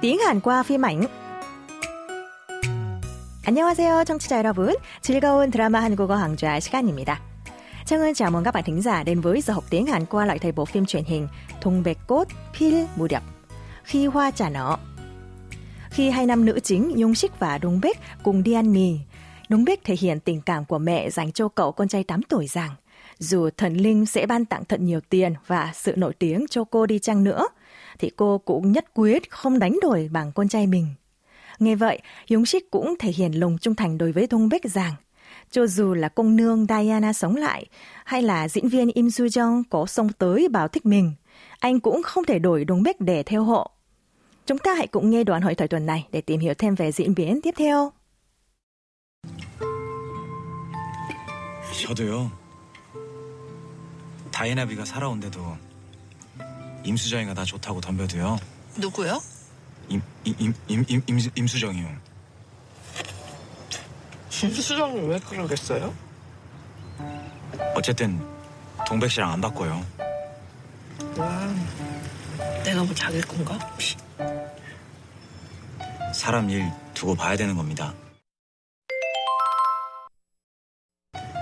[0.00, 1.06] tiếng Hàn qua phim ảnh.
[3.46, 4.74] 안녕하세요, 청취자 여러분.
[5.02, 7.20] 즐거운 드라마 한국어 강좌 시간입니다.
[7.84, 10.26] Chào mừng chào mừng các bạn thính giả đến với giờ học tiếng Hàn qua
[10.26, 11.28] lại thời bộ phim truyền hình
[11.60, 13.22] Thùng Bạch Cốt, Pil Mù Điệp,
[13.84, 14.76] Khi Hoa Trả Nở.
[15.90, 18.98] Khi hai nam nữ chính Dung Sik và Đông Bích cùng đi ăn mì,
[19.48, 22.46] Đông Bích thể hiện tình cảm của mẹ dành cho cậu con trai 8 tuổi
[22.46, 22.70] rằng
[23.18, 26.86] dù thần linh sẽ ban tặng thật nhiều tiền và sự nổi tiếng cho cô
[26.86, 27.48] đi chăng nữa,
[27.98, 30.86] thì cô cũng nhất quyết không đánh đổi bằng con trai mình.
[31.58, 31.98] Nghe vậy,
[32.28, 34.94] Dung Sik cũng thể hiện lòng trung thành đối với Đông Bích rằng
[35.50, 37.66] cho dù là công nương Diana sống lại,
[38.04, 41.12] hay là diễn viên Im Soo Jong có xông tới bảo thích mình,
[41.58, 43.70] anh cũng không thể đổi Đông Bích để theo hộ.
[44.46, 46.92] Chúng ta hãy cùng nghe đoạn hội thoại tuần này để tìm hiểu thêm về
[46.92, 47.92] diễn biến tiếp theo.
[51.74, 52.30] 저도요.
[54.32, 55.40] 다이나비가 살아온데도
[56.83, 58.37] 임수정이가 나 좋다고 덤벼도요.
[58.77, 59.21] 누구요?
[59.89, 62.09] 임, 임, 임, 임, 임, 임, 임수정이요.
[64.29, 65.93] 김수정이 왜 그러겠어요?
[67.75, 68.25] 어쨌든
[68.87, 69.85] 동백 씨랑 안 바꿔요.
[71.17, 71.53] 와,
[72.63, 73.57] 내가 뭐 자길 건가?
[76.13, 77.93] 사람 일 두고 봐야 되는 겁니다.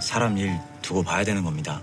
[0.00, 1.80] 사람 일 두고 봐야 되는 겁니다.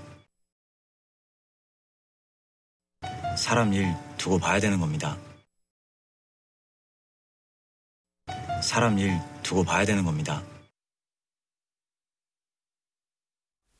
[3.38, 5.16] 사람 일 두고 봐야 되는 겁니다.
[8.62, 10.42] 사람 일 두고 봐야 되는 겁니다.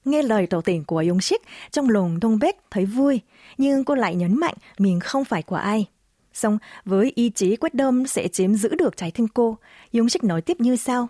[0.04, 3.20] Nghe lời tỏ tình của Dung Sik, trong lòng Đông Bách thấy vui,
[3.58, 5.86] nhưng cô lại nhấn mạnh mình không phải của ai.
[6.32, 9.58] Xong, với ý chí quyết tâm sẽ chiếm giữ được trái tim cô,
[9.92, 11.08] Dung Sik nói tiếp như sau.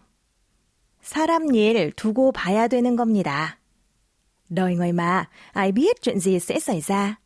[1.05, 3.59] 사람 일 두고 봐야 되는 겁니다.
[4.49, 7.17] Đời người mà, ai biết chuyện gì sẽ xảy ra.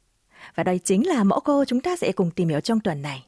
[0.54, 3.26] Và đây chính là mẫu câu chúng ta sẽ cùng tìm hiểu trong tuần này.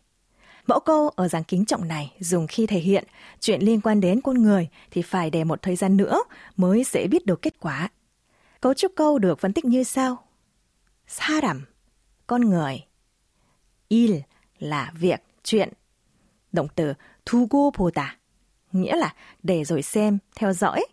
[0.67, 3.05] Mẫu câu ở dạng kính trọng này dùng khi thể hiện
[3.41, 6.23] chuyện liên quan đến con người thì phải để một thời gian nữa
[6.57, 7.89] mới sẽ biết được kết quả.
[8.61, 10.25] Cấu trúc câu được phân tích như sau.
[11.07, 11.65] 사람,
[12.27, 12.85] con người.
[13.89, 14.21] 일
[14.59, 15.73] là việc, chuyện.
[16.53, 16.95] Động từ
[17.25, 18.19] 두고 보다,
[18.73, 20.87] nghĩa là để rồi xem, theo dõi.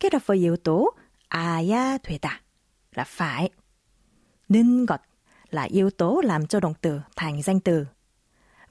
[0.00, 0.94] Kết hợp với yếu tố
[1.34, 2.42] 아야 되다
[2.94, 3.50] là phải.
[4.48, 5.00] 는 것
[5.50, 7.86] là yếu tố làm cho động từ thành danh từ.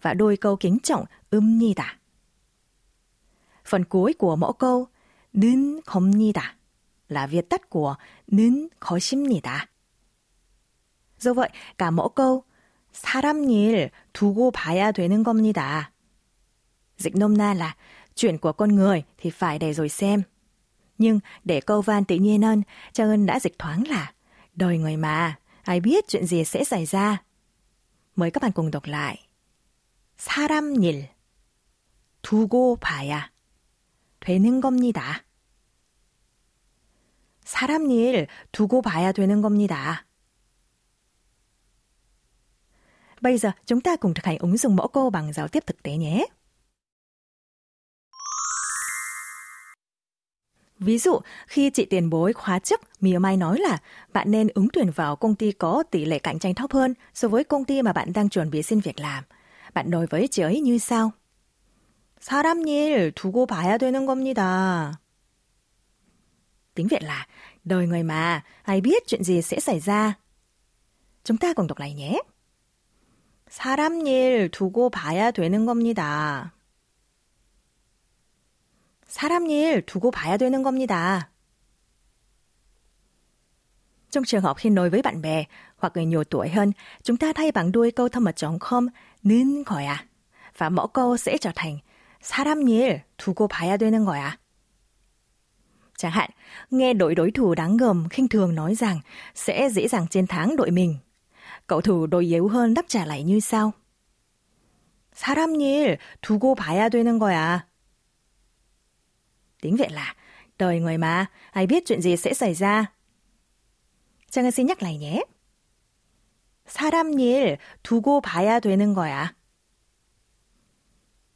[0.02, 1.84] Và đôi câu kính trọng 읍니다.
[3.66, 4.88] Phần cuối của mẫu câu
[5.34, 6.42] 는 겁니다
[7.10, 7.96] là viết tắt của
[8.32, 9.68] 는 것입니다.
[11.20, 12.44] Do vậy, cả mẫu câu
[12.94, 15.92] 사람 일 두고 봐야 되는 겁니다.
[16.98, 17.76] Dịch nôm na là
[18.16, 20.22] chuyện của con người thì phải để rồi xem.
[20.98, 22.62] Nhưng để câu van tự nhiên hơn,
[22.94, 24.12] Cha Ân đã dịch thoáng là
[24.56, 25.38] đời người mà,
[25.68, 27.24] ai biết chuyện gì sẽ xảy ra.
[28.16, 29.28] Mời các bạn cùng đọc lại.
[30.18, 31.10] 사람 일
[32.22, 33.32] 두고 봐야
[34.20, 35.26] 되는 겁니다.
[37.44, 40.06] 사람 일 두고 봐야 되는 겁니다.
[43.22, 45.84] Bây giờ chúng ta cùng thực hành ứng dụng mẫu câu bằng giao tiếp thực
[45.84, 46.26] tế nhé.
[50.80, 53.78] Ví dụ, khi chị tiền bối khóa chức, Mia Mai nói là
[54.14, 57.28] bạn nên ứng tuyển vào công ty có tỷ lệ cạnh tranh thấp hơn so
[57.28, 59.24] với công ty mà bạn đang chuẩn bị xin việc làm.
[59.74, 61.12] Bạn nói với chị ấy như sau.
[62.24, 64.94] 사람 일 두고 봐야 되는 겁니다.
[66.76, 67.28] Tiếng Việt là
[67.64, 70.14] đời người mà, ai biết chuyện gì sẽ xảy ra.
[71.24, 72.22] Chúng ta cùng đọc lại nhé.
[73.50, 76.54] 사람 일 두고 봐야 되는 겁니다.
[79.08, 81.30] 사람 일 두고 봐야 되는 겁니다.
[84.10, 85.44] Trong trường hợp khi nói với bạn bè
[85.78, 86.72] hoặc người nhiều tuổi hơn,
[87.04, 88.88] chúng ta thay bằng đuôi câu thâm mật trống không
[89.24, 90.06] 는 거야.
[90.58, 91.78] Và mẫu câu sẽ trở thành
[92.22, 94.38] 사람 일 두고 봐야 되는 거야.
[95.98, 96.30] Chẳng hạn,
[96.72, 99.00] nghe đội đối thủ đáng gờm khinh thường nói rằng
[99.36, 100.98] sẽ dễ dàng chiến thắng đội mình.
[101.68, 103.72] Cậu thủ đội yếu hơn đáp trả lại như sau.
[105.16, 107.68] 사람 일 두고 봐야 되는 거야.
[109.62, 110.16] Tiếng Việt là
[110.58, 112.86] đời người mà, ai biết chuyện gì sẽ xảy ra.
[114.30, 115.24] Trang Ngân xin nhắc lại nhé.
[116.66, 119.36] 사람 일 두고 봐야 되는 거야.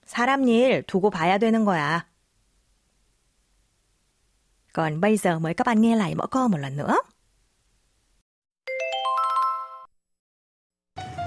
[0.05, 2.07] 사람 일 두고 봐야 되는 거야.
[4.73, 6.97] Còn bây giờ mời các bạn nghe lại mẫu câu một lần nữa.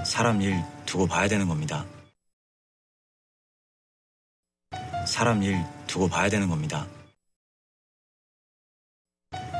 [0.05, 0.55] 사람 일
[0.85, 1.85] 두고 봐야 되는 겁니다.
[5.16, 6.86] 사람 일 두고 봐야 되는 겁니다.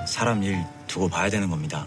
[0.06, 1.86] 사람 일 두고 봐야 되는 겁니다.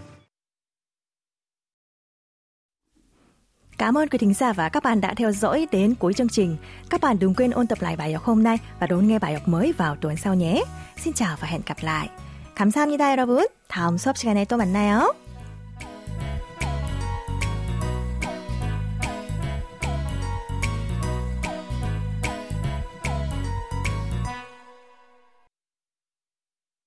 [3.78, 6.58] Cảm ơn quý thính giả và các bạn đã theo dõi đến cuối chương trình.
[6.90, 9.34] Các bạn đừng quên ôn tập lại bài học hôm nay và đón nghe bài
[9.34, 10.64] học mới vào tuần sau nhé.
[10.98, 12.10] Xin chào và hẹn gặp lại.
[12.56, 13.46] 감사합니다, 여러분.
[13.68, 15.29] 다음 수업 시간에 또 만나요.